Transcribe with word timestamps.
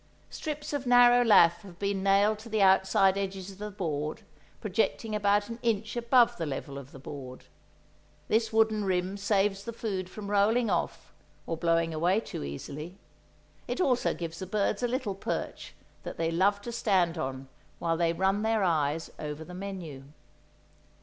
Strips 0.31 0.73
of 0.73 0.87
narrow 0.87 1.23
lath 1.23 1.61
have 1.61 1.77
been 1.77 2.01
nailed 2.01 2.39
to 2.39 2.49
the 2.49 2.63
outside 2.63 3.19
edges 3.19 3.51
of 3.51 3.59
the 3.59 3.69
board, 3.69 4.23
projecting 4.59 5.13
about 5.13 5.47
an 5.47 5.59
inch 5.61 5.95
above 5.95 6.37
the 6.37 6.45
level 6.47 6.79
of 6.79 6.91
the 6.91 6.97
board. 6.97 7.43
This 8.27 8.51
wooden 8.51 8.83
rim 8.83 9.15
saves 9.15 9.63
the 9.63 9.71
food 9.71 10.09
from 10.09 10.31
rolling 10.31 10.71
off, 10.71 11.13
or 11.45 11.55
blowing 11.55 11.93
away 11.93 12.19
too 12.19 12.43
easily; 12.43 12.97
it 13.67 13.79
also 13.79 14.15
gives 14.15 14.39
the 14.39 14.47
birds 14.47 14.81
a 14.81 14.87
little 14.87 15.13
perch 15.13 15.75
that 16.01 16.17
they 16.17 16.31
love 16.31 16.61
to 16.63 16.71
stand 16.71 17.15
on 17.19 17.47
while 17.77 17.95
they 17.95 18.11
run 18.11 18.41
their 18.41 18.63
eyes 18.63 19.11
over 19.19 19.43
the 19.45 19.53
menu. 19.53 20.05